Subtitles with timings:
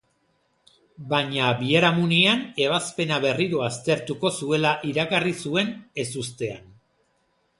[1.09, 5.71] Baina biharamunean ebazpena berriro aztertuko zuela iragarri zuen,
[6.05, 6.65] ezustean.